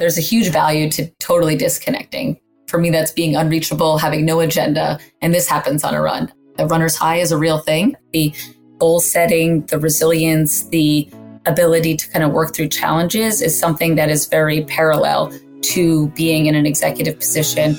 [0.00, 2.40] there's a huge value to totally disconnecting.
[2.68, 4.98] For me, that's being unreachable, having no agenda.
[5.20, 6.32] And this happens on a run.
[6.56, 7.96] The runner's high is a real thing.
[8.14, 8.32] The
[8.78, 11.06] goal setting, the resilience, the
[11.44, 16.46] ability to kind of work through challenges is something that is very parallel to being
[16.46, 17.74] in an executive position.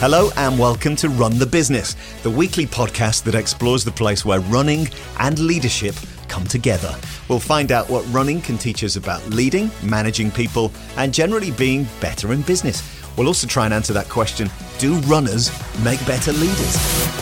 [0.00, 1.94] Hello and welcome to Run the Business,
[2.24, 4.88] the weekly podcast that explores the place where running
[5.20, 5.94] and leadership
[6.28, 6.94] come together.
[7.28, 11.86] We'll find out what running can teach us about leading, managing people, and generally being
[12.00, 12.82] better in business.
[13.16, 15.50] We'll also try and answer that question do runners
[15.82, 17.18] make better leaders?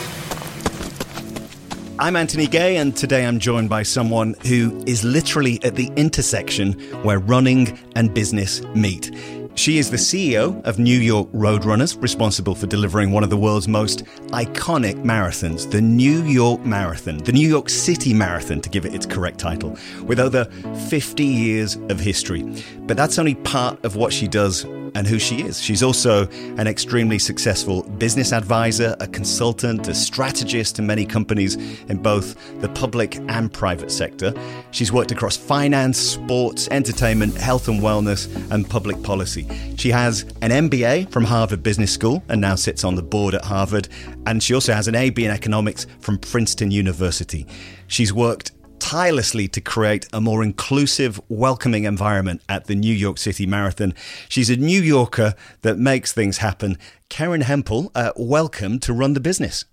[1.98, 6.74] I'm Anthony Gay, and today I'm joined by someone who is literally at the intersection
[7.02, 9.10] where running and business meet.
[9.56, 13.38] She is the CEO of New York Road Runners, responsible for delivering one of the
[13.38, 18.84] world's most iconic marathons, the New York Marathon, the New York City Marathon, to give
[18.84, 20.44] it its correct title, with over
[20.88, 22.42] 50 years of history.
[22.80, 25.60] But that's only part of what she does and who she is.
[25.60, 26.26] She's also
[26.56, 31.56] an extremely successful business advisor, a consultant, a strategist to many companies
[31.88, 34.32] in both the public and private sector.
[34.70, 39.45] She's worked across finance, sports, entertainment, health and wellness, and public policy.
[39.76, 43.44] She has an MBA from Harvard Business School and now sits on the board at
[43.44, 43.88] Harvard.
[44.26, 47.46] And she also has an AB in economics from Princeton University.
[47.86, 53.46] She's worked tirelessly to create a more inclusive, welcoming environment at the New York City
[53.46, 53.94] Marathon.
[54.28, 56.78] She's a New Yorker that makes things happen.
[57.08, 59.64] Kerin Hempel, uh, welcome to Run the Business.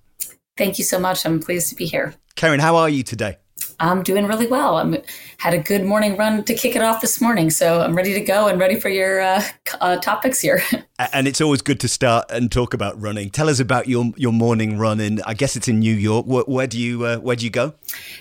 [0.57, 1.25] Thank you so much.
[1.25, 2.16] I'm pleased to be here.
[2.35, 3.38] Kerin, how are you today?
[3.79, 4.77] I'm doing really well.
[4.77, 4.97] I'm
[5.38, 8.21] had a good morning run to kick it off this morning, so I'm ready to
[8.21, 9.43] go and ready for your uh,
[9.81, 10.61] uh, topics here.
[11.13, 13.29] and it's always good to start and talk about running.
[13.29, 16.25] Tell us about your your morning run and I guess it's in New York.
[16.25, 17.73] Where, where do you uh, where do you go?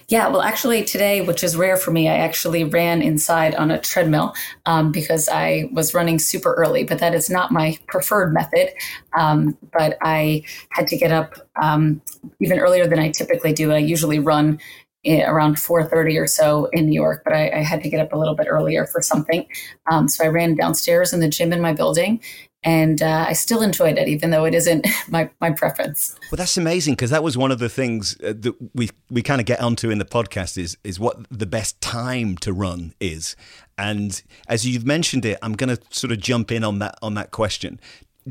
[0.09, 3.79] Yeah, well, actually today, which is rare for me, I actually ran inside on a
[3.79, 4.35] treadmill
[4.67, 6.85] um, because I was running super early.
[6.85, 8.71] But that is not my preferred method.
[9.17, 12.01] Um, but I had to get up um,
[12.41, 13.73] even earlier than I typically do.
[13.73, 14.59] I usually run
[15.07, 18.17] around 4.30 or so in new york but I, I, had to get up a
[18.17, 19.47] little bit earlier for something.
[19.91, 22.21] Um, so i ran downstairs in the gym in my building
[22.63, 26.17] and uh, i still enjoyed it even though it isn't my, my preference.
[26.31, 29.41] Well that's amazing because that was one of the things uh, that we, we kind
[29.41, 33.35] of get onto in the podcast is, is what the best time to run is.
[33.77, 37.15] And as you've mentioned it i'm going to sort of jump in on that on
[37.15, 37.81] that question.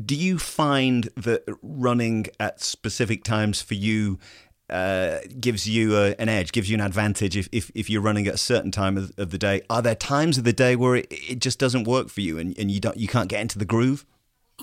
[0.06, 4.18] Do you find that running at specific times for you
[4.72, 8.26] uh, gives you a, an edge, gives you an advantage if, if, if, you're running
[8.26, 9.60] at a certain time of, of, the day.
[9.68, 12.58] Are there times of the day where it, it just doesn't work for you and,
[12.58, 14.06] and you don't you can't get into the groove?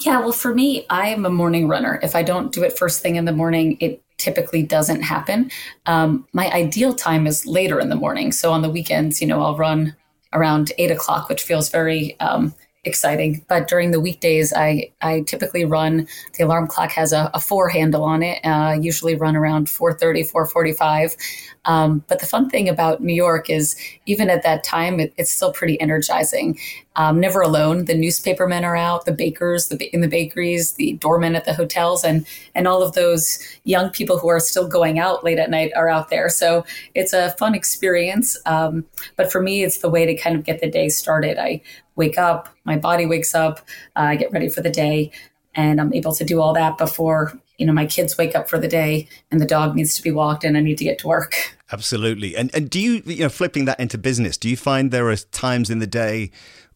[0.01, 1.99] Yeah, well, for me, I am a morning runner.
[2.01, 5.51] If I don't do it first thing in the morning, it typically doesn't happen.
[5.85, 8.31] Um, my ideal time is later in the morning.
[8.31, 9.95] So on the weekends, you know, I'll run
[10.33, 12.53] around eight o'clock, which feels very um,
[12.85, 13.43] exciting.
[13.47, 16.07] But during the weekdays, I, I typically run,
[16.37, 20.31] the alarm clock has a, a four handle on it, uh, usually run around 4.30,
[20.31, 21.17] 4.45.
[21.65, 23.75] Um, but the fun thing about New York is
[24.05, 26.57] even at that time, it, it's still pretty energizing.
[26.95, 27.85] Um, never alone.
[27.85, 32.03] The newspapermen are out, the bakers the, in the bakeries, the doormen at the hotels,
[32.03, 35.71] and and all of those young people who are still going out late at night
[35.75, 36.29] are out there.
[36.29, 38.37] So it's a fun experience.
[38.45, 38.85] Um,
[39.15, 41.37] but for me, it's the way to kind of get the day started.
[41.37, 41.61] I
[41.95, 43.59] wake up, my body wakes up,
[43.95, 45.11] uh, I get ready for the day,
[45.55, 48.57] and I'm able to do all that before you know my kids wake up for
[48.57, 51.07] the day and the dog needs to be walked and I need to get to
[51.07, 51.35] work.
[51.71, 52.35] Absolutely.
[52.35, 55.17] And and do you you know flipping that into business, do you find there are
[55.17, 56.31] times in the day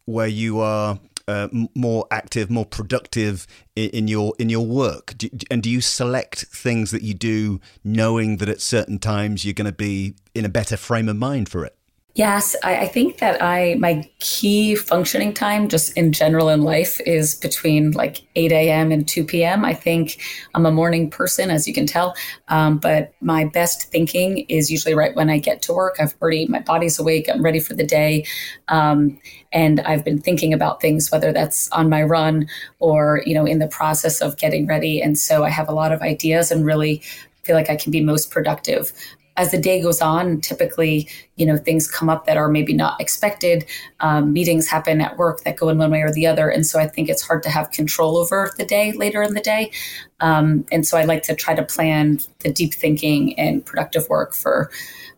[0.06, 5.14] where you are uh, more active, more productive in, in your in your work?
[5.18, 9.53] Do, and do you select things that you do knowing that at certain times you're
[9.53, 11.78] going to be in a better frame of mind for it?
[12.16, 17.01] Yes, I, I, think that I my key functioning time, just in general in life,
[17.07, 18.91] is between like 8 a.m.
[18.91, 19.66] and 2 p.m.
[19.66, 20.22] I think
[20.53, 22.16] I'm a morning person, as you can tell,
[22.50, 25.96] um, but my best thinking is usually right when I get to work.
[26.00, 28.28] I've already my body's awake, I'm ready for the day,
[28.68, 29.19] um,
[29.52, 32.47] and I've been thinking about things, whether that's on my run
[32.78, 35.91] or you know in the process of getting ready, and so I have a lot
[35.91, 37.02] of ideas and really
[37.41, 38.91] feel like I can be most productive
[39.35, 43.00] as the day goes on, typically, you know, things come up that are maybe not
[43.02, 43.66] expected.
[44.00, 46.50] Um, meetings happen at work that go in one way or the other.
[46.50, 49.41] And so I think it's hard to have control over the day later in the
[49.41, 49.72] day.
[50.20, 54.35] Um, and so I like to try to plan the deep thinking and productive work
[54.35, 54.70] for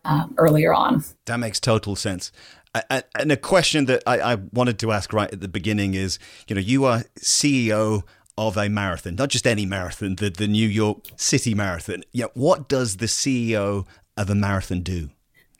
[0.05, 1.03] um, earlier on.
[1.25, 2.31] That makes total sense.
[2.89, 6.61] And a question that I wanted to ask right at the beginning is, you know,
[6.61, 8.03] you are CEO
[8.37, 12.03] of a marathon, not just any marathon, the, the New York City Marathon.
[12.11, 13.85] Yeah, what does the CEO
[14.17, 15.09] of a marathon do?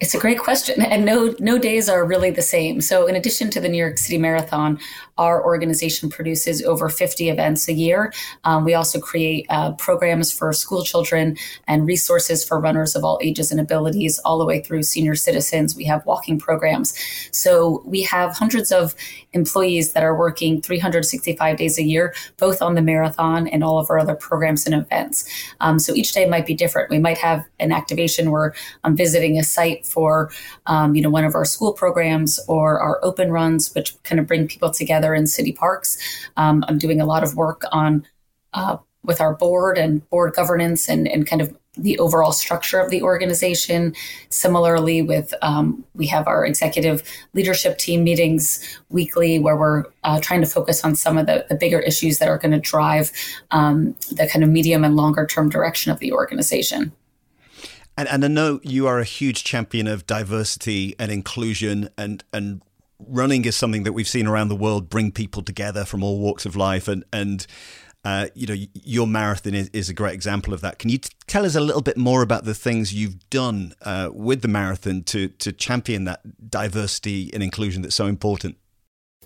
[0.02, 2.82] It's a great question, and no no days are really the same.
[2.82, 4.78] So, in addition to the New York City Marathon,
[5.18, 8.12] our organization produces over 50 events a year.
[8.44, 13.20] Um, we also create uh, programs for school children and resources for runners of all
[13.24, 15.78] ages and abilities, all the way through senior citizens.
[15.78, 16.94] We have walking programs.
[17.32, 18.96] So, we have hundreds of
[19.32, 23.90] employees that are working 365 days a year, both on the marathon and all of
[23.90, 25.24] our other programs and events.
[25.62, 26.90] Um, so, each day might be different.
[26.90, 28.54] We might have an activation where
[28.84, 30.32] I'm visiting a site for
[30.66, 34.28] um, you know one of our school programs or our open runs, which kind of
[34.28, 35.98] bring people together in city parks.
[36.38, 38.06] Um, I'm doing a lot of work on
[38.54, 42.90] uh, with our board and board governance and, and kind of the overall structure of
[42.90, 43.94] the organization.
[44.30, 47.04] Similarly, with um, we have our executive
[47.34, 51.56] leadership team meetings weekly, where we're uh, trying to focus on some of the, the
[51.56, 53.12] bigger issues that are going to drive
[53.52, 56.92] um, the kind of medium and longer term direction of the organization.
[57.98, 62.62] And, and I know you are a huge champion of diversity and inclusion, and and
[63.00, 66.46] running is something that we've seen around the world bring people together from all walks
[66.46, 67.46] of life, and and.
[68.04, 70.78] Uh, you know, your marathon is, is, a great example of that.
[70.78, 74.12] Can you t- tell us a little bit more about the things you've done uh,
[74.14, 78.58] with the marathon to to champion that diversity and inclusion that's so important?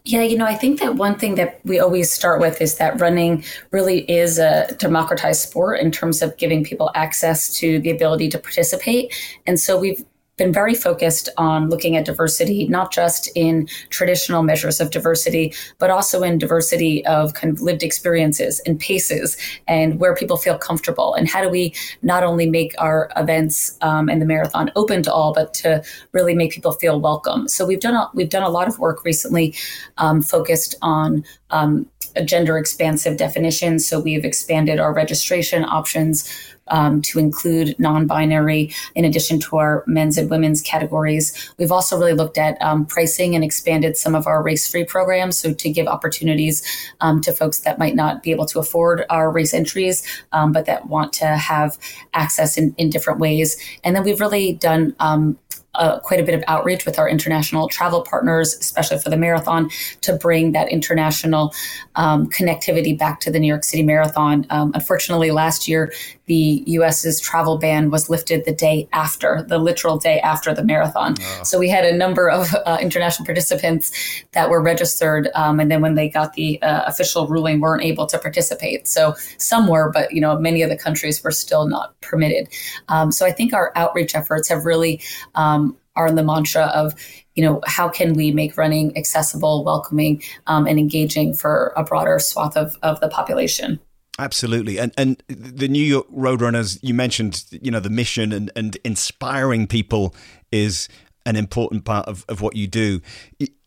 [0.09, 2.99] Yeah, you know, I think that one thing that we always start with is that
[2.99, 8.27] running really is a democratized sport in terms of giving people access to the ability
[8.29, 9.13] to participate.
[9.45, 10.03] And so we've
[10.39, 15.91] been very focused on looking at diversity, not just in traditional measures of diversity, but
[15.91, 19.37] also in diversity of kind of lived experiences and paces
[19.67, 21.13] and where people feel comfortable.
[21.13, 25.13] And how do we not only make our events um, and the marathon open to
[25.13, 25.83] all, but to
[26.13, 27.47] really make people feel welcome.
[27.47, 29.53] So we've done a, we've done a lot of work recently
[29.97, 31.85] um, focused on um,
[32.15, 33.79] a gender expansive definition.
[33.79, 36.29] So we've expanded our registration options
[36.69, 41.33] um, to include non binary in addition to our men's and women's categories.
[41.57, 45.37] We've also really looked at um, pricing and expanded some of our race free programs.
[45.37, 46.63] So to give opportunities
[47.01, 50.65] um, to folks that might not be able to afford our race entries, um, but
[50.65, 51.77] that want to have
[52.13, 53.57] access in, in different ways.
[53.83, 55.37] And then we've really done um,
[55.79, 59.69] uh, quite a bit of outreach with our international travel partners, especially for the marathon,
[60.01, 61.53] to bring that international
[61.95, 64.45] um, connectivity back to the New York City Marathon.
[64.49, 65.91] Um, unfortunately, last year,
[66.29, 71.15] the US's travel ban was lifted the day after, the literal day after the marathon.
[71.19, 71.43] Oh.
[71.43, 73.91] So we had a number of uh, international participants
[74.33, 78.05] that were registered, um, and then when they got the uh, official ruling, weren't able
[78.05, 78.87] to participate.
[78.87, 82.47] So some were, but you know, many of the countries were still not permitted.
[82.89, 85.01] Um, so I think our outreach efforts have really
[85.33, 85.68] um,
[85.99, 86.95] are in the mantra of
[87.35, 92.17] you know how can we make running accessible welcoming um, and engaging for a broader
[92.19, 93.79] swath of, of the population
[94.19, 98.51] Absolutely, and and the New York Road Runners, you mentioned, you know, the mission and
[98.53, 100.13] and inspiring people
[100.51, 100.89] is
[101.25, 103.01] an important part of, of what you do.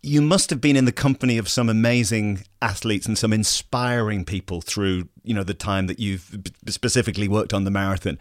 [0.03, 4.61] You must have been in the company of some amazing athletes and some inspiring people
[4.61, 8.19] through, you know, the time that you've specifically worked on the marathon.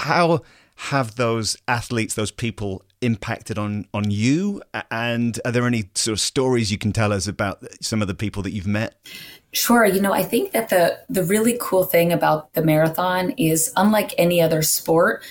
[0.00, 0.40] How
[0.76, 4.62] have those athletes, those people impacted on on you?
[4.90, 8.14] And are there any sort of stories you can tell us about some of the
[8.14, 8.96] people that you've met?
[9.52, 9.84] Sure.
[9.84, 14.14] You know, I think that the the really cool thing about the marathon is unlike
[14.16, 15.22] any other sport,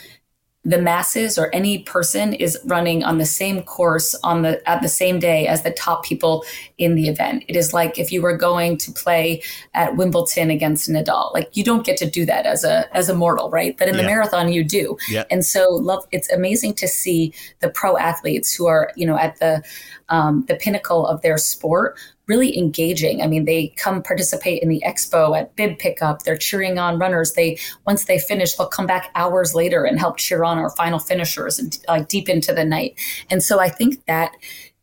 [0.66, 4.90] the masses or any person is running on the same course on the at the
[4.90, 6.44] same day as the top people
[6.78, 7.46] in the event.
[7.48, 9.42] It is like if you were going to play
[9.74, 11.34] at Wimbledon against Nadal.
[11.34, 13.78] Like you don't get to do that as a as a mortal, right?
[13.78, 14.02] But in yeah.
[14.02, 14.98] the marathon you do.
[15.10, 15.24] Yeah.
[15.32, 19.40] And so love it's amazing to see the pro athletes who are, you know, at
[19.40, 19.64] the
[20.10, 21.98] um, the pinnacle of their sport
[22.30, 23.22] really engaging.
[23.24, 26.24] I mean, they come participate in the expo at bib pickup.
[26.24, 27.34] They're cheering on runners.
[27.34, 31.00] They once they finish, they'll come back hours later and help cheer on our final
[31.00, 33.00] finishers and like deep into the night.
[33.30, 34.32] And so I think that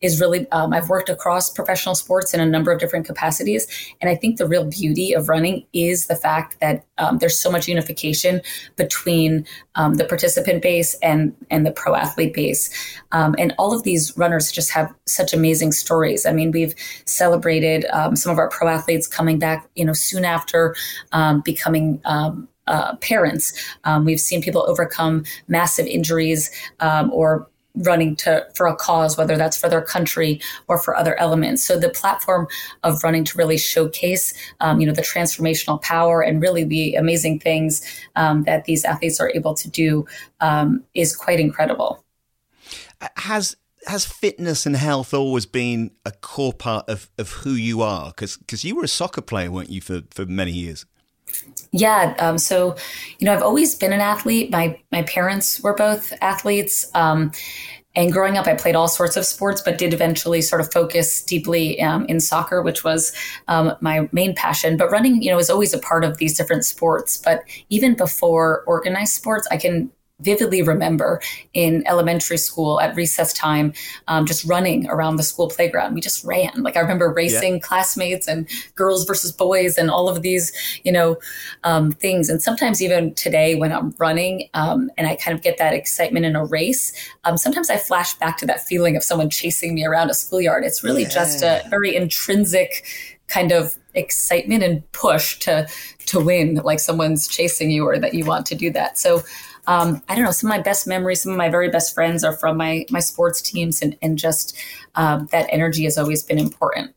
[0.01, 3.67] is really um, i've worked across professional sports in a number of different capacities.
[4.01, 7.51] And i think the real beauty of running is the fact that um, there's so
[7.51, 8.41] much unification
[8.77, 12.71] between um, the participant base and and the pro athlete base.
[13.13, 16.27] Um, and all of these runners just have such amazing stories.
[16.27, 16.75] I mean we've
[17.07, 20.75] celebrated um, some of our pro athletes coming back you know soon after
[21.13, 22.01] um, becoming
[22.67, 23.53] uh, parents.
[23.85, 26.51] Um, we've seen people overcome massive injuries
[26.81, 31.19] um, or running to for a cause whether that's for their country or for other
[31.19, 31.65] elements.
[31.65, 32.49] So the platform
[32.83, 37.41] of running to really showcase um, you know the transformational power and really the amazing
[37.41, 37.83] things
[38.17, 40.07] um, that these athletes are able to do
[40.41, 42.05] um, is quite incredible.
[43.17, 43.57] Has
[43.87, 48.09] has fitness and health always been a core part of, of who you are?
[48.09, 50.87] Because because you were a soccer player weren't you for, for many years
[51.73, 52.15] yeah.
[52.19, 52.77] Um, so,
[53.19, 54.51] you know, I've always been an athlete.
[54.51, 56.91] My my parents were both athletes.
[56.95, 57.33] Um,
[57.95, 61.25] and growing up, I played all sorts of sports, but did eventually sort of focus
[61.25, 63.11] deeply um, in soccer, which was
[63.49, 64.77] um, my main passion.
[64.77, 67.17] But running, you know, is always a part of these different sports.
[67.17, 71.21] But even before organized sports, I can vividly remember
[71.53, 73.73] in elementary school at recess time
[74.09, 75.95] um, just running around the school playground.
[75.95, 76.63] We just ran.
[76.63, 77.61] Like i remember racing yeah.
[77.61, 80.53] classmates and girls versus boys and all of these
[80.85, 81.17] you know
[81.65, 82.31] um, things.
[82.31, 86.25] And sometimes even today when i'm running um, and i kind of get that excitement
[86.25, 86.93] in a race
[87.25, 90.65] um, sometimes i flash back to that feeling of someone chasing me around a schoolyard.
[90.65, 91.09] It's really yeah.
[91.09, 92.85] just a very intrinsic
[93.29, 95.67] kind of excitement and push to
[96.07, 98.97] to win like someone's chasing you or that you want to do that.
[98.99, 99.23] So
[99.67, 102.25] um, I don't know, some of my best memories, some of my very best friends
[102.25, 104.57] are from my my sports teams, and and just
[104.95, 106.95] um, that energy has always been important.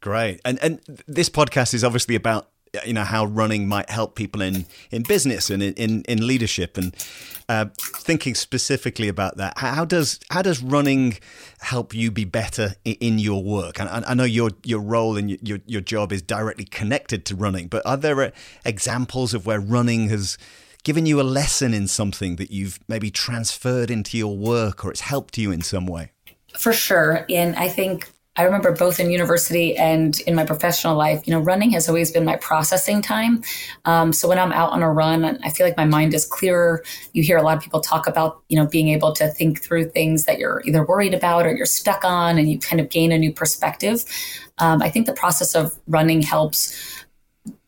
[0.00, 2.48] Great, and and this podcast is obviously about
[2.84, 6.76] you know how running might help people in in business and in in, in leadership
[6.76, 6.94] and
[7.48, 9.56] uh, thinking specifically about that.
[9.58, 11.18] How does how does running
[11.60, 13.78] help you be better in, your work?
[13.78, 17.36] And I, I, know your your role and your your job is directly connected to
[17.36, 18.30] running but are there uh,
[18.64, 20.38] examples of where running has
[20.86, 25.00] given you a lesson in something that you've maybe transferred into your work or it's
[25.00, 26.12] helped you in some way?
[26.60, 27.26] For sure.
[27.28, 31.40] And I think I remember both in university and in my professional life, you know,
[31.40, 33.42] running has always been my processing time.
[33.84, 36.84] Um, so when I'm out on a run, I feel like my mind is clearer.
[37.14, 39.90] You hear a lot of people talk about, you know, being able to think through
[39.90, 43.10] things that you're either worried about or you're stuck on, and you kind of gain
[43.10, 44.04] a new perspective.
[44.58, 47.04] Um, I think the process of running helps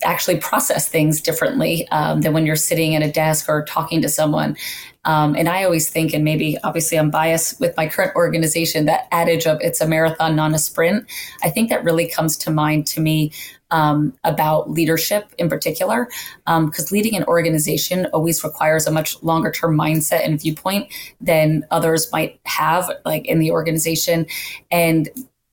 [0.05, 4.09] actually process things differently um, than when you're sitting at a desk or talking to
[4.09, 4.57] someone.
[5.05, 9.09] Um, and I always think, and maybe obviously I'm biased with my current organization, that
[9.11, 11.07] adage of it's a marathon, not a sprint.
[11.43, 13.33] I think that really comes to mind to me
[13.71, 16.09] um, about leadership in particular,
[16.47, 21.67] because um, leading an organization always requires a much longer term mindset and viewpoint than
[21.71, 24.27] others might have, like in the organization.
[24.71, 25.09] And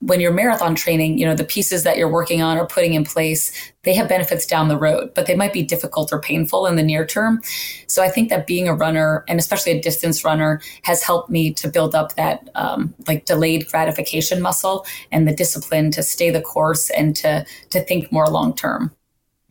[0.05, 3.03] when you're marathon training, you know, the pieces that you're working on or putting in
[3.03, 3.51] place,
[3.83, 6.83] they have benefits down the road, but they might be difficult or painful in the
[6.83, 7.41] near term.
[7.87, 11.53] So I think that being a runner and especially a distance runner has helped me
[11.55, 16.41] to build up that um, like delayed gratification muscle and the discipline to stay the
[16.41, 18.91] course and to to think more long term.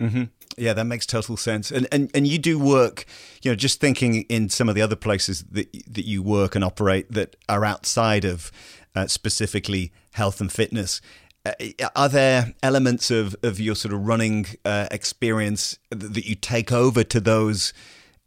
[0.00, 0.24] Mm-hmm.
[0.56, 1.72] Yeah, that makes total sense.
[1.72, 3.06] And, and and you do work,
[3.42, 6.62] you know, just thinking in some of the other places that that you work and
[6.62, 8.52] operate that are outside of
[8.94, 11.00] uh, specifically health and fitness.
[11.44, 11.52] Uh,
[11.94, 17.04] are there elements of, of your sort of running uh, experience that you take over
[17.04, 17.72] to those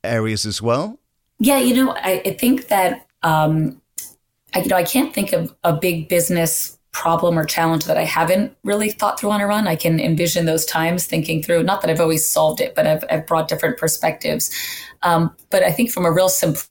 [0.04, 1.00] areas as well?
[1.40, 3.82] Yeah, you know, I, I think that um,
[4.54, 8.04] I, you know I can't think of a big business problem or challenge that I
[8.06, 9.68] haven't really thought through on a run.
[9.68, 11.64] I can envision those times thinking through.
[11.64, 14.52] Not that I've always solved it, but I've, I've brought different perspectives.
[15.04, 16.64] Um, but I think from a real simple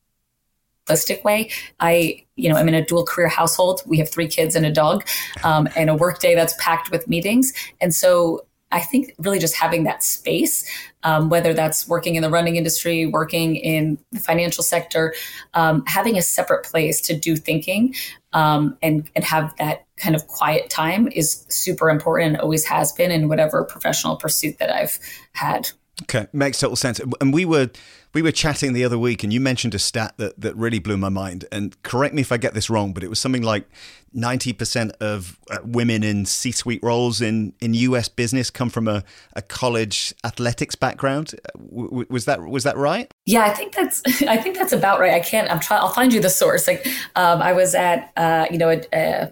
[0.86, 1.50] simplistic way.
[1.80, 3.82] I, you know, I'm in a dual career household.
[3.86, 5.06] We have three kids and a dog,
[5.44, 7.52] um, and a workday that's packed with meetings.
[7.80, 10.68] And so I think really just having that space,
[11.04, 15.14] um, whether that's working in the running industry, working in the financial sector,
[15.54, 17.94] um, having a separate place to do thinking
[18.32, 22.92] um, and and have that kind of quiet time is super important and always has
[22.92, 24.98] been in whatever professional pursuit that I've
[25.32, 25.70] had.
[26.02, 27.00] Okay, makes total sense.
[27.20, 27.70] And we were
[28.12, 30.98] we were chatting the other week, and you mentioned a stat that that really blew
[30.98, 31.46] my mind.
[31.50, 33.66] And correct me if I get this wrong, but it was something like
[34.12, 38.08] ninety percent of uh, women in C-suite roles in in U.S.
[38.08, 41.34] business come from a, a college athletics background.
[41.54, 43.10] W- was that was that right?
[43.24, 45.14] Yeah, I think that's I think that's about right.
[45.14, 45.50] I can't.
[45.50, 45.80] I'm trying.
[45.80, 46.68] I'll find you the source.
[46.68, 49.30] Like, um, I was at uh, you know a, a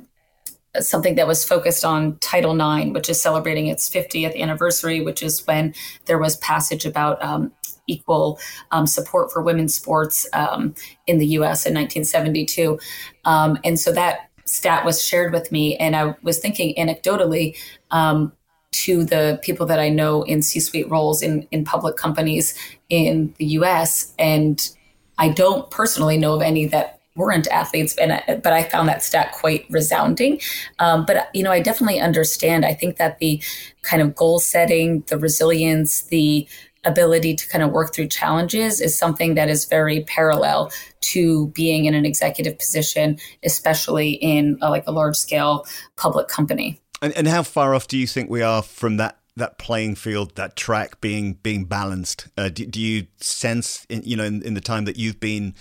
[0.80, 5.46] something that was focused on Title IX, which is celebrating its 50th anniversary, which is
[5.46, 5.74] when
[6.06, 7.52] there was passage about um,
[7.86, 8.38] equal
[8.70, 10.74] um, support for women's sports um,
[11.06, 12.78] in the US in 1972.
[13.24, 17.56] Um, and so that stat was shared with me, and I was thinking anecdotally
[17.90, 18.32] um,
[18.72, 23.32] to the people that I know in C suite roles in, in public companies in
[23.38, 24.12] the US.
[24.18, 24.68] And
[25.16, 29.32] I don't personally know of any that weren't athletes, and but I found that stat
[29.32, 30.40] quite resounding.
[30.78, 32.64] Um, but you know, I definitely understand.
[32.64, 33.42] I think that the
[33.82, 36.48] kind of goal setting, the resilience, the
[36.84, 41.86] ability to kind of work through challenges is something that is very parallel to being
[41.86, 45.66] in an executive position, especially in a, like a large scale
[45.96, 46.80] public company.
[47.00, 50.36] And, and how far off do you think we are from that that playing field,
[50.36, 52.28] that track being being balanced?
[52.36, 55.54] Uh, do, do, you sense, in, you know, in, in the time that you've been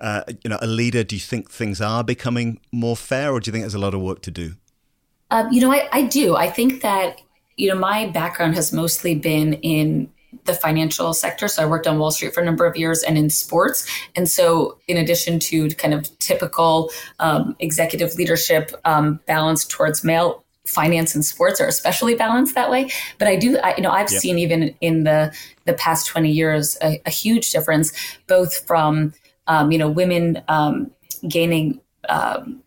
[0.00, 3.48] uh, you know, a leader, do you think things are becoming more fair, or do
[3.48, 4.54] you think there's a lot of work to do?
[5.30, 6.36] Um, you know, I, I do.
[6.36, 7.20] I think that
[7.56, 10.10] you know my background has mostly been in
[10.44, 11.48] the financial sector.
[11.48, 13.86] So I worked on Wall Street for a number of years and in sports.
[14.14, 20.44] And so, in addition to kind of typical um, executive leadership um, balanced towards male,
[20.64, 22.90] finance and sports are especially balanced that way.
[23.18, 24.20] But I do, I, you know, I've yep.
[24.20, 27.92] seen even in the the past twenty years a, a huge difference,
[28.26, 29.14] both from
[29.48, 30.90] um, you know women um,
[31.26, 32.62] gaining um,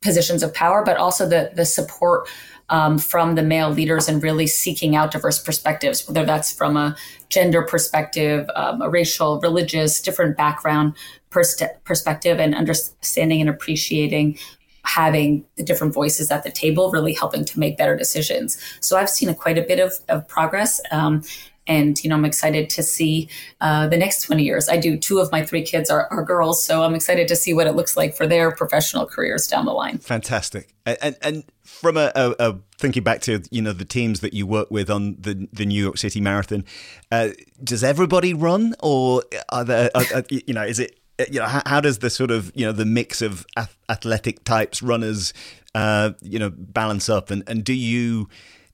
[0.00, 2.28] positions of power, but also the the support
[2.70, 6.96] um, from the male leaders and really seeking out diverse perspectives, whether that's from a
[7.28, 10.94] gender perspective, um, a racial, religious, different background
[11.30, 14.38] pers- perspective, and understanding and appreciating
[14.84, 18.58] having the different voices at the table really helping to make better decisions.
[18.80, 20.80] So I've seen a, quite a bit of, of progress.
[20.90, 21.22] Um,
[21.68, 23.28] and you know i'm excited to see
[23.60, 24.68] uh, the next 20 years.
[24.68, 27.54] I do two of my three kids are, are girls so i'm excited to see
[27.54, 29.98] what it looks like for their professional careers down the line.
[29.98, 30.74] Fantastic.
[30.86, 34.46] And and from a, a, a thinking back to you know the teams that you
[34.46, 36.64] work with on the the new york city marathon
[37.12, 37.28] uh,
[37.62, 40.98] does everybody run or are there are, are, you know is it
[41.30, 43.44] you know how, how, does the sort of you know the mix of
[43.88, 45.32] athletic types runners
[45.74, 47.30] uh, you know balance up?
[47.30, 48.28] And and do you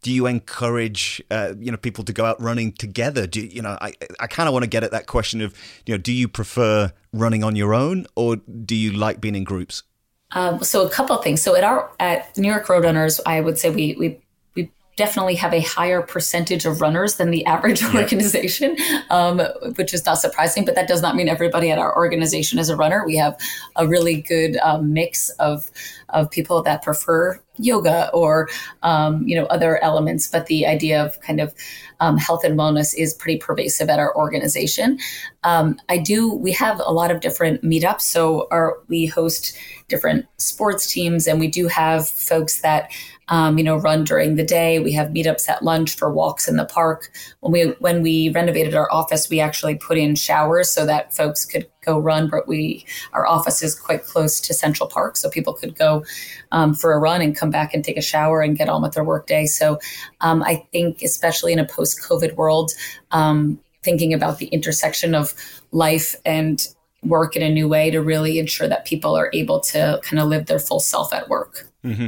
[0.05, 3.27] do you encourage uh, you know people to go out running together?
[3.27, 3.79] Do you know?
[3.81, 5.55] I I kind of want to get at that question of
[5.87, 9.45] you know, do you prefer running on your own or do you like being in
[9.45, 9.83] groups?
[10.33, 11.41] Um, so a couple of things.
[11.41, 14.24] So at our at New York Road Runners, I would say we we we
[14.97, 17.95] definitely have a higher percentage of runners than the average yeah.
[17.95, 18.77] organization,
[19.11, 19.41] um,
[19.77, 20.65] which is not surprising.
[20.65, 23.05] But that does not mean everybody at our organization is a runner.
[23.05, 23.39] We have
[23.77, 25.71] a really good um, mix of
[26.11, 28.49] of people that prefer yoga or
[28.83, 31.55] um, you know other elements but the idea of kind of
[32.01, 34.99] um, health and wellness is pretty pervasive at our organization
[35.45, 39.57] um, i do we have a lot of different meetups so our, we host
[39.89, 42.91] different sports teams and we do have folks that
[43.29, 44.79] um, you know, run during the day.
[44.79, 47.11] We have meetups at lunch for walks in the park.
[47.41, 51.45] When we when we renovated our office, we actually put in showers so that folks
[51.45, 52.29] could go run.
[52.29, 56.05] But we our office is quite close to Central Park, so people could go
[56.53, 58.93] um, for a run and come back and take a shower and get on with
[58.93, 59.47] their workday.
[59.47, 59.79] So
[60.21, 62.73] um, I think, especially in a post COVID world,
[63.11, 65.35] um, thinking about the intersection of
[65.73, 66.67] life and
[67.03, 70.29] work in a new way to really ensure that people are able to kind of
[70.29, 71.69] live their full self at work.
[71.85, 72.07] Mm-hmm.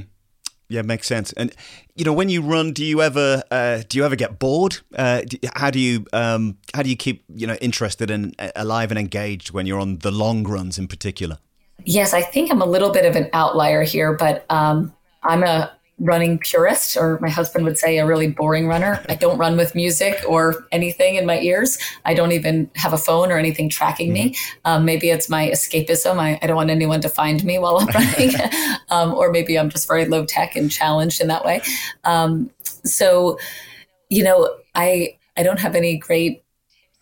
[0.68, 1.32] Yeah, makes sense.
[1.34, 1.52] And
[1.94, 4.78] you know, when you run, do you ever uh, do you ever get bored?
[4.94, 8.50] Uh, do, how do you um, how do you keep you know interested and uh,
[8.56, 11.38] alive and engaged when you're on the long runs in particular?
[11.84, 15.75] Yes, I think I'm a little bit of an outlier here, but um, I'm a
[15.98, 19.02] running purist, or my husband would say a really boring runner.
[19.08, 21.78] I don't run with music or anything in my ears.
[22.04, 24.28] I don't even have a phone or anything tracking mm-hmm.
[24.28, 24.36] me.
[24.64, 26.18] Um, maybe it's my escapism.
[26.18, 28.34] I, I, don't want anyone to find me while I'm running.
[28.90, 31.62] um, or maybe I'm just very low tech and challenged in that way.
[32.04, 32.50] Um,
[32.84, 33.38] so,
[34.10, 36.42] you know, I I don't have any great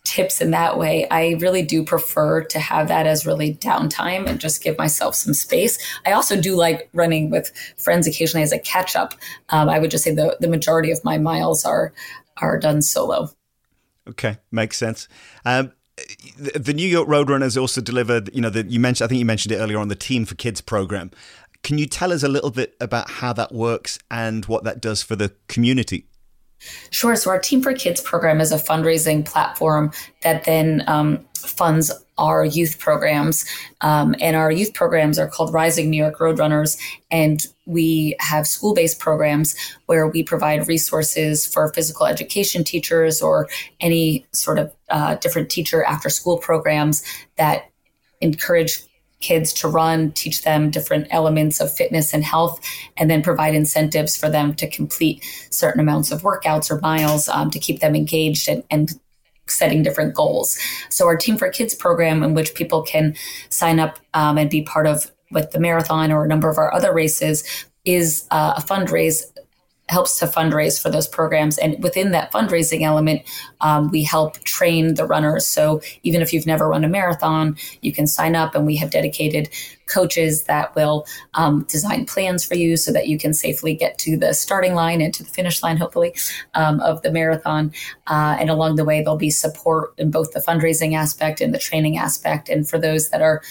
[0.05, 1.07] tips in that way.
[1.09, 5.33] I really do prefer to have that as really downtime and just give myself some
[5.33, 5.77] space.
[6.05, 9.15] I also do like running with friends occasionally as a catch up.
[9.49, 11.93] Um, I would just say the, the majority of my miles are
[12.37, 13.29] are done solo.
[14.07, 15.07] Okay, makes sense.
[15.45, 15.71] Um,
[16.37, 19.19] the, the New York Road Runners also delivered, you know, the, you mentioned, I think
[19.19, 21.11] you mentioned it earlier on the Team for Kids program.
[21.63, 25.01] Can you tell us a little bit about how that works and what that does
[25.01, 26.05] for the community?
[26.89, 27.15] Sure.
[27.15, 32.45] So our Team for Kids program is a fundraising platform that then um, funds our
[32.45, 33.45] youth programs.
[33.81, 36.77] Um, and our youth programs are called Rising New York Road Runners.
[37.11, 39.55] And we have school based programs
[39.87, 43.49] where we provide resources for physical education teachers or
[43.79, 47.03] any sort of uh, different teacher after school programs
[47.37, 47.69] that
[48.21, 48.79] encourage
[49.19, 52.59] kids to run, teach them different elements of fitness and health,
[52.97, 57.49] and then provide incentives for them to complete certain amounts of workouts or miles um,
[57.49, 58.99] to keep them engaged and, and
[59.47, 60.57] setting different goals.
[60.89, 63.15] So our Team for Kids program, in which people can
[63.49, 66.73] sign up um, and be part of with the marathon or a number of our
[66.73, 69.23] other races, is uh, a fundraise
[69.87, 71.57] helps to fundraise for those programs.
[71.59, 73.21] And within that fundraising element,
[73.61, 75.45] um, we help train the runners.
[75.45, 78.89] So even if you've never run a marathon, you can sign up, and we have
[78.89, 79.49] dedicated
[79.85, 84.17] coaches that will um, design plans for you so that you can safely get to
[84.17, 86.15] the starting line and to the finish line, hopefully,
[86.55, 87.71] um, of the marathon.
[88.07, 91.59] Uh, and along the way, there'll be support in both the fundraising aspect and the
[91.59, 92.49] training aspect.
[92.49, 93.43] And for those that are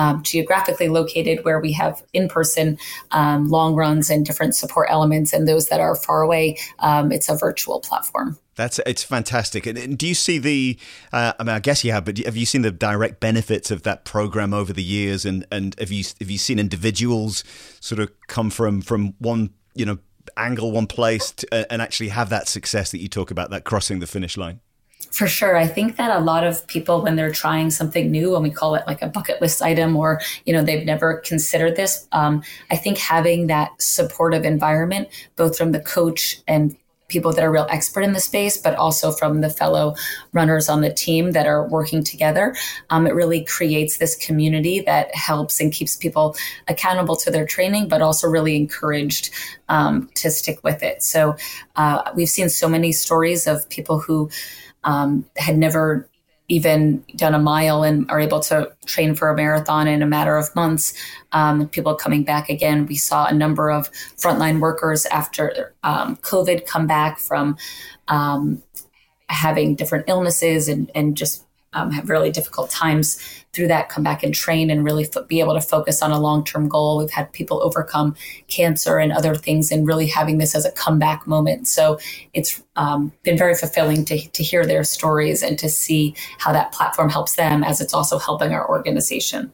[0.00, 2.78] um, geographically located where we have in person
[3.10, 7.28] um, long runs and different support elements, and those that are far away, um, it's
[7.28, 8.38] a virtual platform.
[8.56, 9.66] That's it's fantastic.
[9.66, 10.78] And, do you see the?
[11.12, 13.82] Uh, I mean, I guess you have, but have you seen the direct benefits of
[13.82, 15.26] that program over the years?
[15.26, 17.44] And and have you have you seen individuals
[17.80, 19.98] sort of come from from one you know
[20.36, 23.98] angle, one place, to, and actually have that success that you talk about, that crossing
[23.98, 24.60] the finish line?
[25.10, 25.56] For sure.
[25.56, 28.74] I think that a lot of people, when they're trying something new, and we call
[28.74, 32.76] it like a bucket list item, or, you know, they've never considered this, um, I
[32.76, 36.76] think having that supportive environment, both from the coach and
[37.08, 39.96] people that are real expert in the space, but also from the fellow
[40.32, 42.54] runners on the team that are working together.
[42.88, 46.36] Um, it really creates this community that helps and keeps people
[46.68, 49.30] accountable to their training, but also really encouraged
[49.68, 51.02] um, to stick with it.
[51.02, 51.36] So
[51.74, 54.30] uh, we've seen so many stories of people who
[54.84, 56.08] um, had never
[56.50, 60.36] even done a mile and are able to train for a marathon in a matter
[60.36, 60.92] of months.
[61.30, 62.86] Um, people coming back again.
[62.86, 67.56] We saw a number of frontline workers after um, COVID come back from
[68.08, 68.62] um,
[69.28, 73.18] having different illnesses and, and just um, have really difficult times
[73.52, 76.20] through that come back and train and really f- be able to focus on a
[76.20, 78.14] long-term goal we've had people overcome
[78.48, 81.98] cancer and other things and really having this as a comeback moment so
[82.32, 86.72] it's um, been very fulfilling to, to hear their stories and to see how that
[86.72, 89.52] platform helps them as it's also helping our organization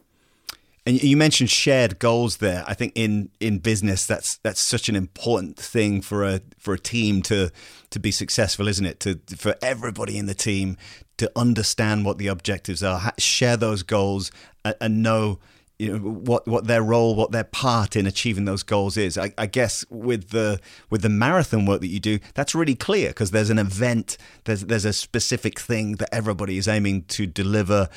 [0.87, 2.63] and you mentioned shared goals there.
[2.65, 6.79] I think in in business, that's that's such an important thing for a for a
[6.79, 7.51] team to
[7.89, 9.01] to be successful, isn't it?
[9.01, 10.77] To for everybody in the team
[11.17, 14.31] to understand what the objectives are, share those goals,
[14.63, 15.39] and, and know
[15.79, 19.17] you know what what their role, what their part in achieving those goals is.
[19.17, 23.09] I, I guess with the with the marathon work that you do, that's really clear
[23.09, 27.89] because there's an event, there's there's a specific thing that everybody is aiming to deliver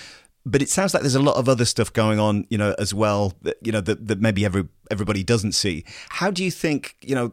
[0.47, 2.95] but it sounds like there's a lot of other stuff going on, you know, as
[2.95, 5.85] well, that, you know, that, that maybe every everybody doesn't see.
[6.09, 7.33] How do you think, you know,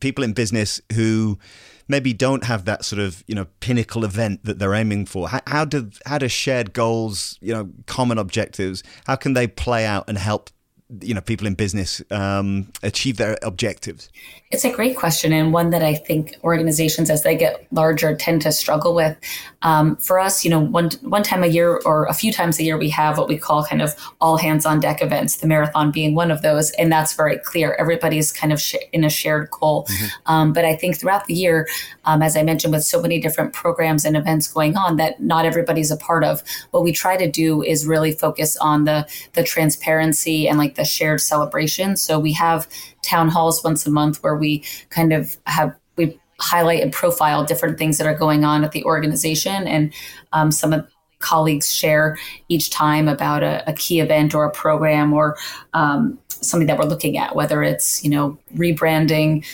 [0.00, 1.38] people in business who
[1.88, 5.40] maybe don't have that sort of, you know, pinnacle event that they're aiming for, how,
[5.46, 10.08] how do how do shared goals, you know, common objectives, how can they play out
[10.08, 10.50] and help
[11.00, 14.08] you know people in business um, achieve their objectives?
[14.50, 18.42] It's a great question and one that I think organizations, as they get larger, tend
[18.42, 19.16] to struggle with.
[19.62, 22.62] Um, for us, you know, one one time a year or a few times a
[22.62, 25.36] year, we have what we call kind of all hands on deck events.
[25.36, 27.74] The marathon being one of those, and that's very clear.
[27.78, 29.86] Everybody's kind of sh- in a shared goal.
[29.86, 30.06] Mm-hmm.
[30.26, 31.68] Um, but I think throughout the year,
[32.04, 35.46] um, as I mentioned, with so many different programs and events going on, that not
[35.46, 36.42] everybody's a part of.
[36.72, 40.81] What we try to do is really focus on the the transparency and like the
[40.84, 41.96] shared celebration.
[41.96, 42.68] So we have
[43.02, 47.78] town halls once a month where we kind of have we highlight and profile different
[47.78, 49.66] things that are going on at the organization.
[49.66, 49.92] And
[50.32, 50.86] um, some of
[51.18, 52.18] colleagues share
[52.48, 55.36] each time about a, a key event or a program or
[55.72, 59.46] um, something that we're looking at whether it's you know rebranding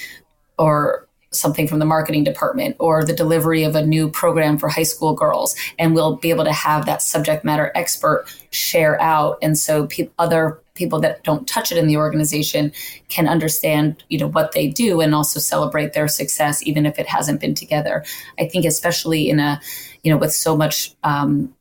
[0.58, 4.82] or something from the marketing department or the delivery of a new program for high
[4.82, 5.54] school girls.
[5.78, 9.38] And we'll be able to have that subject matter expert share out.
[9.42, 12.72] And so pe- other people that don't touch it in the organization
[13.08, 17.06] can understand you know what they do and also celebrate their success even if it
[17.06, 18.04] hasn't been together.
[18.38, 19.60] I think especially in a
[20.04, 21.52] you know with so much um,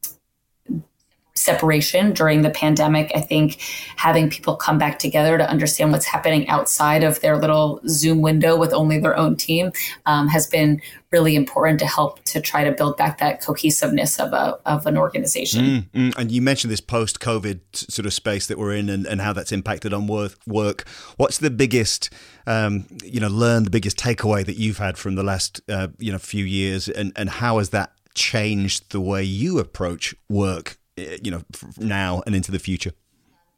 [1.37, 3.11] separation during the pandemic.
[3.15, 3.61] I think
[3.95, 8.57] having people come back together to understand what's happening outside of their little Zoom window
[8.57, 9.71] with only their own team
[10.05, 14.33] um, has been really important to help to try to build back that cohesiveness of
[14.33, 15.65] a of an organization.
[15.65, 16.17] Mm, mm.
[16.17, 19.33] And you mentioned this post COVID sort of space that we're in and, and how
[19.33, 20.33] that's impacted on work.
[20.45, 20.87] Work.
[21.17, 22.09] What's the biggest,
[22.45, 26.11] um, you know, learn the biggest takeaway that you've had from the last, uh, you
[26.11, 31.31] know, few years, and and how has that changed the way you approach work you
[31.31, 31.43] know,
[31.77, 32.91] now and into the future?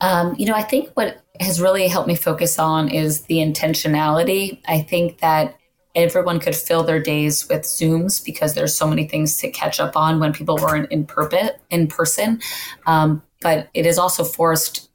[0.02, 4.62] Um, you know, I think what has really helped me focus on is the intentionality.
[4.68, 5.58] I think that
[5.96, 9.98] everyone could fill their days with Zooms because there's so many things to catch up
[9.98, 12.40] on when people weren't in, perp- in person.
[12.86, 14.90] Um, but it is also forced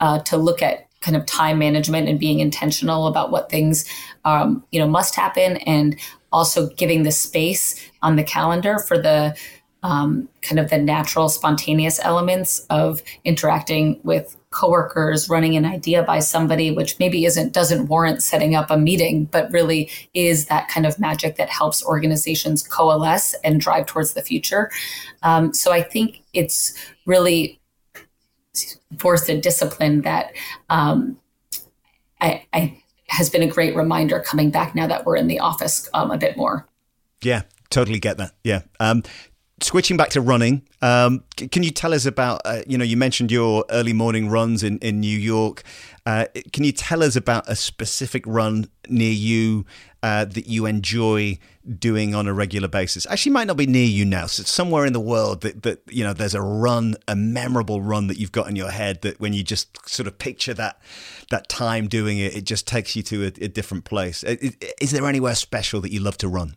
[0.00, 3.86] uh, to look at kind of time management and being intentional about what things
[4.24, 5.96] um, you know must happen and
[6.32, 9.36] also giving the space on the calendar for the
[9.82, 16.18] um, kind of the natural, spontaneous elements of interacting with coworkers, running an idea by
[16.18, 20.86] somebody, which maybe isn't doesn't warrant setting up a meeting, but really is that kind
[20.86, 24.70] of magic that helps organizations coalesce and drive towards the future.
[25.22, 26.74] Um, so I think it's
[27.06, 27.60] really
[28.98, 30.32] forced a discipline that
[30.68, 31.18] um,
[32.20, 35.88] I, I, has been a great reminder coming back now that we're in the office
[35.94, 36.66] um, a bit more.
[37.22, 38.32] Yeah, totally get that.
[38.44, 38.62] Yeah.
[38.78, 39.02] Um,
[39.62, 43.30] switching back to running, um, can you tell us about, uh, you know, you mentioned
[43.30, 45.62] your early morning runs in, in New York.
[46.06, 49.66] Uh, can you tell us about a specific run near you
[50.02, 51.38] uh, that you enjoy
[51.78, 53.06] doing on a regular basis?
[53.10, 54.26] Actually, might not be near you now.
[54.26, 58.06] So somewhere in the world that, that, you know, there's a run, a memorable run
[58.06, 60.80] that you've got in your head that when you just sort of picture that,
[61.30, 64.24] that time doing it, it just takes you to a, a different place.
[64.24, 66.56] Is there anywhere special that you love to run?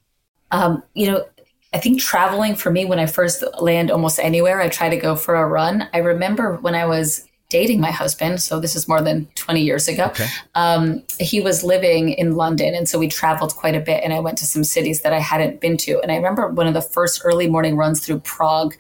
[0.52, 1.26] Um, you know,
[1.74, 5.16] I think traveling for me, when I first land almost anywhere, I try to go
[5.16, 5.90] for a run.
[5.94, 9.88] I remember when I was dating my husband, so this is more than 20 years
[9.88, 10.28] ago, okay.
[10.56, 12.74] um, he was living in London.
[12.74, 14.04] And so we traveled quite a bit.
[14.04, 16.00] And I went to some cities that I hadn't been to.
[16.02, 18.76] And I remember one of the first early morning runs through Prague.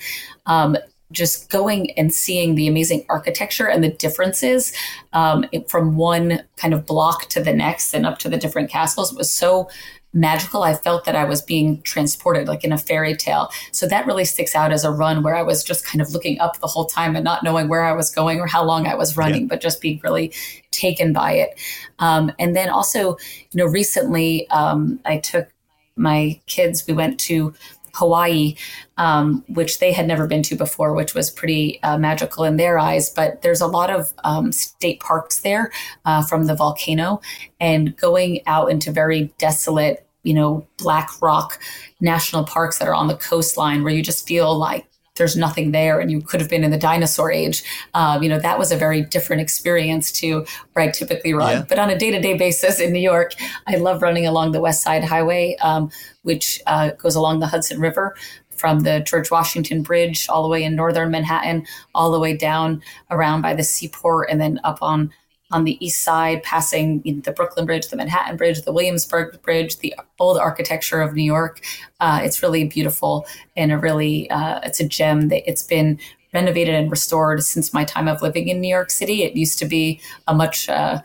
[0.47, 0.75] Um,
[1.11, 4.73] just going and seeing the amazing architecture and the differences
[5.13, 9.11] um, from one kind of block to the next and up to the different castles
[9.11, 9.69] It was so
[10.13, 10.63] magical.
[10.63, 13.49] I felt that I was being transported like in a fairy tale.
[13.71, 16.39] So that really sticks out as a run where I was just kind of looking
[16.39, 18.95] up the whole time and not knowing where I was going or how long I
[18.95, 19.47] was running, yeah.
[19.47, 20.31] but just being really
[20.71, 21.59] taken by it.
[21.99, 23.17] Um, and then also,
[23.51, 25.49] you know, recently um, I took
[25.95, 27.53] my kids, we went to
[27.93, 28.55] Hawaii,
[28.97, 32.79] um, which they had never been to before, which was pretty uh, magical in their
[32.79, 33.09] eyes.
[33.09, 35.71] But there's a lot of um, state parks there
[36.05, 37.21] uh, from the volcano,
[37.59, 41.59] and going out into very desolate you know, black rock
[41.99, 45.99] national parks that are on the coastline where you just feel like there's nothing there
[45.99, 47.63] and you could have been in the dinosaur age.
[47.93, 51.57] Um, you know, that was a very different experience to where I typically run.
[51.57, 51.65] Yeah.
[51.67, 53.33] But on a day to day basis in New York,
[53.67, 55.91] I love running along the West Side Highway, um,
[56.23, 58.15] which uh, goes along the Hudson River
[58.49, 62.81] from the George Washington Bridge all the way in northern Manhattan, all the way down
[63.11, 65.11] around by the seaport, and then up on
[65.53, 69.41] on the east side, passing you know, the Brooklyn Bridge, the Manhattan Bridge, the Williamsburg
[69.43, 71.61] Bridge, the old architecture of New York.
[71.99, 75.99] Uh, it's really beautiful and a really uh, it's a gem that it's been
[76.33, 79.21] renovated and restored since my time of living in New York City.
[79.21, 81.01] It used to be a much uh,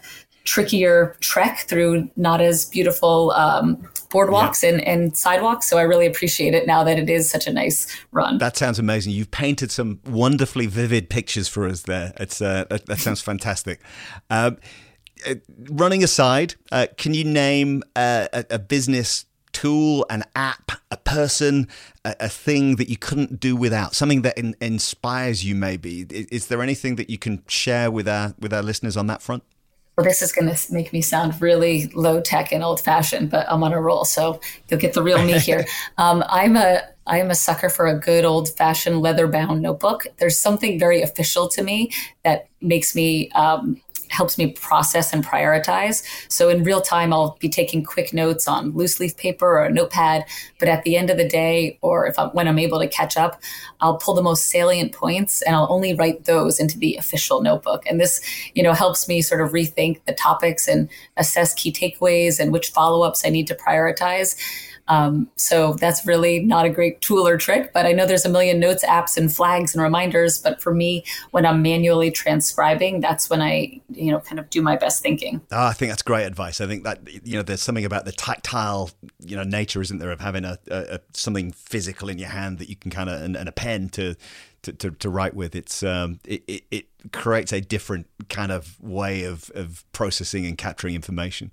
[0.49, 3.77] trickier trek through not as beautiful um,
[4.09, 4.71] boardwalks yeah.
[4.71, 5.69] and, and sidewalks.
[5.69, 8.39] So I really appreciate it now that it is such a nice run.
[8.39, 9.13] That sounds amazing.
[9.13, 12.15] You've painted some wonderfully vivid pictures for us there.
[12.19, 13.81] It's uh, that, that sounds fantastic.
[14.31, 14.57] Um,
[15.27, 15.35] uh,
[15.69, 21.67] running aside, uh, can you name uh, a, a, business tool, an app, a person,
[22.05, 25.57] a, a, thing that you couldn't do without, something that in, inspires you?
[25.57, 29.09] Maybe is, is there anything that you can share with our with our listeners on
[29.09, 29.43] that front?
[29.99, 33.51] Well, this is going to make me sound really low tech and old fashioned, but
[33.51, 35.67] I'm on a roll, so you'll get the real me here.
[35.99, 40.07] Um, I'm a I'm a sucker for a good old fashioned leather bound notebook.
[40.19, 41.91] There's something very official to me
[42.23, 46.03] that makes me um, helps me process and prioritize.
[46.29, 49.73] So in real time, I'll be taking quick notes on loose leaf paper or a
[49.73, 50.25] notepad.
[50.59, 53.17] But at the end of the day, or if I'm, when I'm able to catch
[53.17, 53.41] up,
[53.81, 57.85] I'll pull the most salient points and I'll only write those into the official notebook.
[57.87, 58.21] And this,
[58.55, 62.71] you know, helps me sort of rethink the topics and assess key takeaways and which
[62.71, 64.37] follow ups I need to prioritize.
[64.89, 68.31] Um, so that's really not a great tool or trick, but I know there's a
[68.31, 70.39] million notes apps and flags and reminders.
[70.39, 74.63] But for me, when I'm manually transcribing, that's when I, you know, kind of do
[74.63, 75.41] my best thinking.
[75.53, 76.61] Oh, I think that's great advice.
[76.61, 80.11] I think that, you know, there's something about the tactile, you know, nature, isn't there,
[80.11, 83.37] of having a, a, something physical in your hand that you can kind of, and,
[83.37, 84.15] and, a pen to,
[84.63, 85.55] to, to, to write with.
[85.55, 90.57] It's, um, it, it, it creates a different kind of way of, of processing and
[90.57, 91.53] capturing information.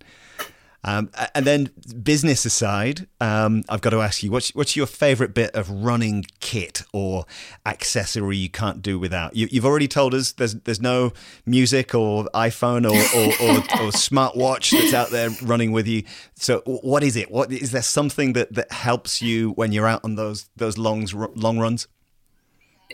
[0.87, 1.71] Um, and then
[2.03, 6.25] business aside, um, I've got to ask you, what's what's your favourite bit of running
[6.41, 7.25] kit or
[7.65, 9.35] accessory you can't do without?
[9.35, 11.11] You, have already told us there's there's no
[11.43, 16.03] music or iPhone or or, or, or smartwatch that's out there running with you.
[16.35, 17.31] So what is it?
[17.31, 21.07] What is there something that, that helps you when you're out on those those long
[21.33, 21.87] long runs?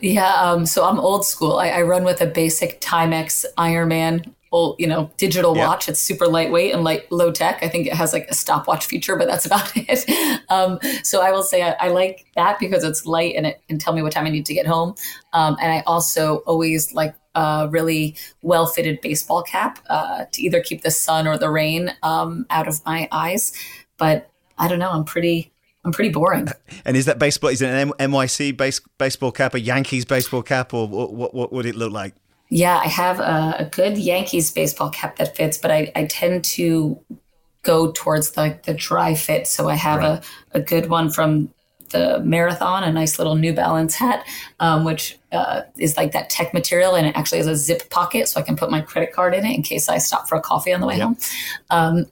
[0.01, 1.57] Yeah, um, so I'm old school.
[1.57, 5.87] I, I, run with a basic Timex Ironman old, you know, digital watch.
[5.87, 7.59] It's super lightweight and light, low tech.
[7.63, 10.41] I think it has like a stopwatch feature, but that's about it.
[10.49, 13.77] Um, so I will say I, I, like that because it's light and it can
[13.77, 14.95] tell me what time I need to get home.
[15.33, 20.61] Um, and I also always like a really well fitted baseball cap uh, to either
[20.61, 23.53] keep the sun or the rain um, out of my eyes.
[23.97, 24.91] But I don't know.
[24.91, 25.51] I'm pretty.
[25.83, 26.47] I'm pretty boring.
[26.85, 27.49] And is that baseball?
[27.49, 31.53] Is it an NYC base, baseball cap, a Yankees baseball cap, or what, what, what
[31.53, 32.13] would it look like?
[32.53, 36.43] Yeah, I have a, a, good Yankees baseball cap that fits, but I, I tend
[36.43, 36.99] to
[37.63, 39.47] go towards the, the dry fit.
[39.47, 40.23] So I have right.
[40.53, 41.53] a, a good one from
[41.91, 44.27] the marathon, a nice little New Balance hat,
[44.59, 48.27] um, which uh, is like that tech material, and it actually has a zip pocket,
[48.27, 50.41] so I can put my credit card in it in case I stop for a
[50.41, 51.03] coffee on the way yep.
[51.03, 51.17] home.
[51.69, 52.05] Um,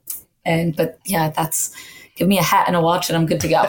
[0.46, 1.76] and but yeah, that's
[2.16, 3.66] give me a hat and a watch, and I'm good to go.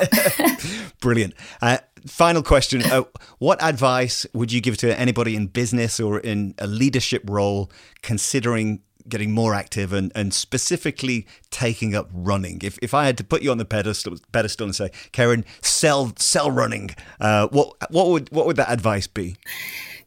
[1.01, 1.35] Brilliant.
[1.61, 2.83] Uh, final question.
[2.83, 3.05] Uh,
[3.39, 7.71] what advice would you give to anybody in business or in a leadership role
[8.03, 12.61] considering getting more active and, and specifically taking up running?
[12.63, 16.13] If, if i had to put you on the pedestal, pedestal and say kerin sell
[16.17, 19.37] sell running uh, what what would what would that advice be?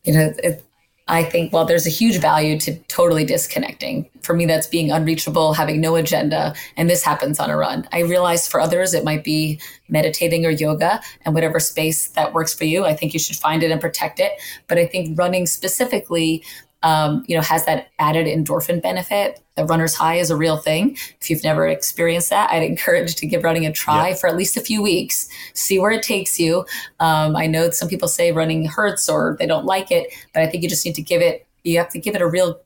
[0.04, 0.66] You know it,
[1.08, 4.10] I think, well, there's a huge value to totally disconnecting.
[4.22, 7.88] For me, that's being unreachable, having no agenda, and this happens on a run.
[7.92, 12.54] I realize for others, it might be meditating or yoga, and whatever space that works
[12.54, 14.32] for you, I think you should find it and protect it.
[14.68, 16.44] But I think running specifically,
[16.84, 19.42] um, you know, has that added endorphin benefit.
[19.56, 20.98] The runner's high is a real thing.
[21.22, 24.16] If you've never experienced that, I'd encourage to give running a try yeah.
[24.16, 25.28] for at least a few weeks.
[25.54, 26.66] See where it takes you.
[27.00, 30.48] Um, I know some people say running hurts or they don't like it, but I
[30.48, 31.48] think you just need to give it.
[31.64, 32.60] You have to give it a real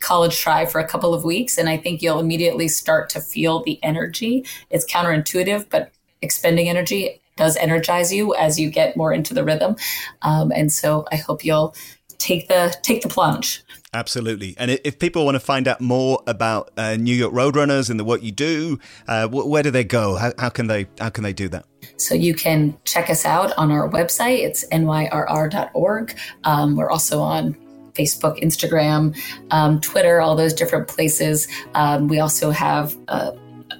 [0.00, 3.62] college try for a couple of weeks, and I think you'll immediately start to feel
[3.62, 4.46] the energy.
[4.70, 5.92] It's counterintuitive, but
[6.22, 9.76] expending energy does energize you as you get more into the rhythm.
[10.22, 11.74] Um, and so I hope you'll
[12.20, 13.64] take the take the plunge.
[13.92, 14.54] Absolutely.
[14.56, 17.98] And if people want to find out more about uh, New York Road Runners and
[17.98, 18.78] the work you do,
[19.08, 20.14] uh, where do they go?
[20.14, 21.66] How, how, can they how can they do that?
[21.96, 24.38] So you can check us out on our website.
[24.44, 26.16] It's nyrr.org.
[26.44, 27.56] Um, we're also on
[27.94, 29.16] Facebook, Instagram,
[29.50, 31.48] um, Twitter, all those different places.
[31.74, 33.32] Um, we also have uh,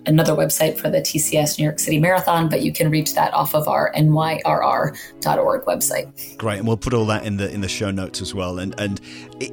[0.07, 3.55] another website for the TCS New York City Marathon, but you can reach that off
[3.55, 6.39] of our nyrr.org website.
[6.39, 8.59] Great, and we'll put all that in the in the show notes as well.
[8.59, 9.01] And and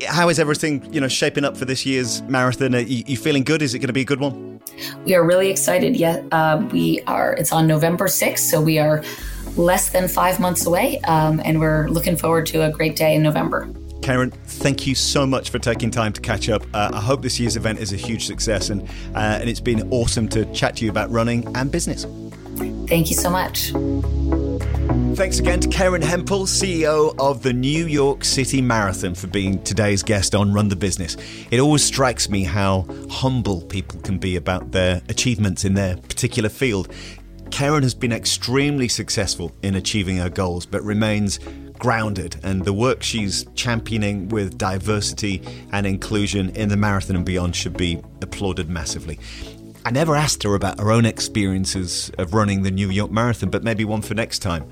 [0.08, 2.76] how is everything you know shaping up for this year's marathon?
[2.76, 3.62] Are you, you feeling good?
[3.62, 4.60] Is it going to be a good one?
[5.06, 5.96] We are really excited.
[5.96, 7.34] Yeah, uh, we are.
[7.34, 9.04] It's on November sixth, so we are
[9.56, 13.24] less than five months away, um, and we're looking forward to a great day in
[13.24, 13.68] November.
[14.08, 16.63] Kerin, thank you so much for taking time to catch up.
[16.74, 19.86] Uh, I hope this year's event is a huge success, and uh, and it's been
[19.91, 22.06] awesome to chat to you about running and business.
[22.88, 23.72] Thank you so much.
[25.17, 30.04] Thanks again to Kerin Hempel, CEO of the New York City Marathon, for being today's
[30.04, 31.17] guest on Run the Business.
[31.52, 36.48] It always strikes me how humble people can be about their achievements in their particular
[36.48, 36.88] field.
[37.50, 41.39] Kerin has been extremely successful in achieving her goals, but remains
[41.80, 47.56] grounded, and the work she's championing with diversity and inclusion in the marathon and beyond
[47.56, 49.20] should be applauded massively.
[49.86, 53.63] I never asked her about her own experiences of running the New York Marathon, but
[53.63, 54.70] maybe one for next time.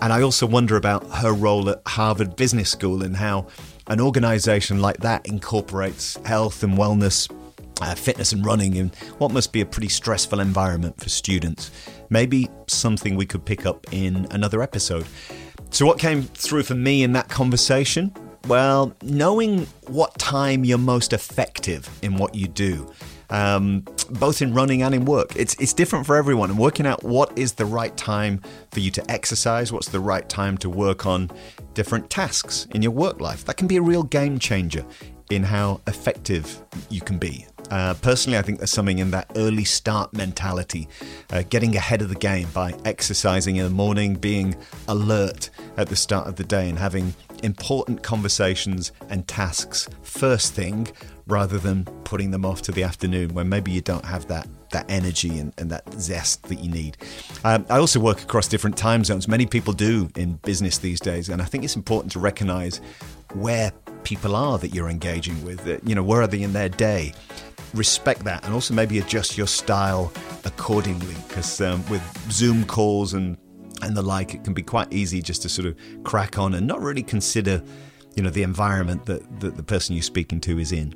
[0.00, 3.48] And I also wonder about her role at Harvard Business School and how
[3.88, 7.30] an organization like that incorporates health and wellness,
[7.80, 11.70] uh, fitness and running in what must be a pretty stressful environment for students.
[12.08, 15.06] Maybe something we could pick up in another episode.
[15.70, 18.12] So, what came through for me in that conversation?
[18.48, 22.90] Well, knowing what time you're most effective in what you do,
[23.30, 25.34] um, both in running and in work.
[25.36, 28.90] It's it's different for everyone, and working out what is the right time for you
[28.92, 31.30] to exercise, what's the right time to work on
[31.74, 33.44] different tasks in your work life.
[33.44, 34.84] That can be a real game changer
[35.30, 37.46] in how effective you can be.
[37.70, 40.88] Uh, personally, I think there's something in that early start mentality,
[41.30, 44.56] uh, getting ahead of the game by exercising in the morning, being
[44.88, 50.88] alert at the start of the day, and having important conversations and tasks first thing
[51.26, 54.84] rather than putting them off to the afternoon when maybe you don't have that that
[54.90, 56.96] energy and, and that zest that you need.
[57.44, 59.28] Um, I also work across different time zones.
[59.28, 62.80] Many people do in business these days, and I think it's important to recognize
[63.34, 65.66] where people are that you're engaging with.
[65.86, 67.12] You know, where are they in their day?
[67.74, 70.12] Respect that and also maybe adjust your style
[70.44, 73.36] accordingly because um, with Zoom calls and
[73.82, 76.66] and the like, it can be quite easy just to sort of crack on and
[76.66, 77.62] not really consider,
[78.14, 80.94] you know, the environment that, that the person you're speaking to is in.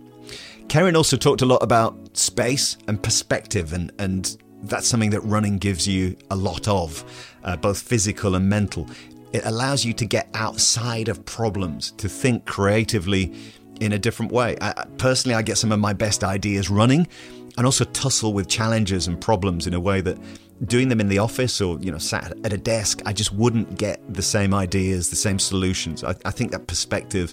[0.68, 5.58] Kerin also talked a lot about space and perspective, and, and that's something that running
[5.58, 7.04] gives you a lot of,
[7.44, 8.88] uh, both physical and mental.
[9.32, 13.34] It allows you to get outside of problems, to think creatively
[13.80, 14.56] in a different way.
[14.60, 17.08] I, personally, I get some of my best ideas running
[17.56, 20.18] and also tussle with challenges and problems in a way that
[20.66, 23.78] doing them in the office or you know sat at a desk i just wouldn't
[23.78, 26.04] get the same ideas the same solutions.
[26.04, 27.32] I, I, think that perspective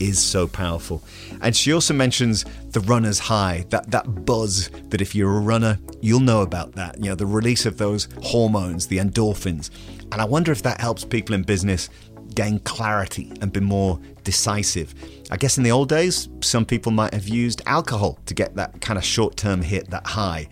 [0.00, 1.02] is so powerful.
[1.40, 5.78] And she also mentions the runner's high that that buzz that if you're a runner
[6.00, 6.98] you'll know about that.
[6.98, 9.70] You know the release of those hormones the endorphins.
[10.12, 11.88] And i wonder if that helps people in business
[12.36, 14.94] gain clarity and be more decisive.
[15.30, 18.80] I guess in the old days, some people might have used alcohol to get that
[18.80, 20.48] kind of short term hit, that high.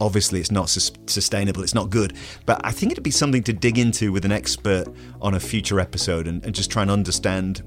[0.00, 2.14] Obviously, it's not sustainable, it's not good,
[2.46, 4.86] but I think it'd be something to dig into with an expert
[5.20, 7.62] on a future episode and, and just try and understand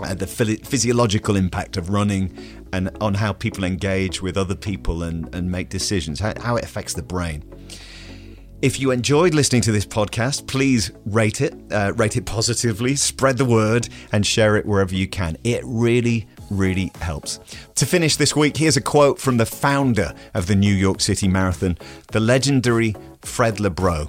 [0.00, 2.36] uh, the physiological impact of running
[2.72, 6.64] and on how people engage with other people and, and make decisions, how, how it
[6.64, 7.44] affects the brain.
[8.62, 13.36] If you enjoyed listening to this podcast, please rate it, uh, rate it positively, spread
[13.36, 15.36] the word, and share it wherever you can.
[15.44, 17.40] It really, really helps.
[17.74, 21.28] To finish this week, here's a quote from the founder of the New York City
[21.28, 21.76] Marathon,
[22.12, 24.08] the legendary Fred Lebow.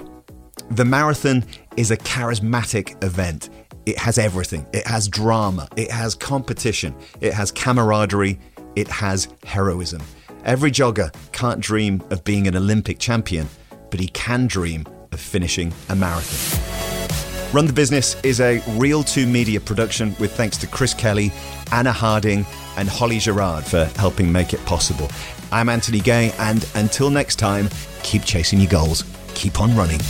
[0.72, 1.44] The marathon
[1.76, 3.50] is a charismatic event.
[3.86, 4.66] it has everything.
[4.74, 8.40] It has drama, it has competition, it has camaraderie,
[8.76, 10.02] it has heroism.
[10.44, 13.48] Every jogger can't dream of being an Olympic champion,
[13.96, 17.54] but he can dream of finishing a marathon.
[17.54, 21.32] Run the Business is a Reel 2 Media production with thanks to Chris Kelly,
[21.72, 25.10] Anna Harding, and Holly Gerard for helping make it possible.
[25.50, 27.70] I'm Anthony Gay, and until next time,
[28.04, 30.02] keep chasing your goals, keep on running.